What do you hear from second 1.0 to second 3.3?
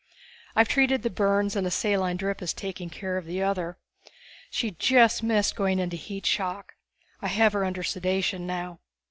the burns, and a saline drip is taking care of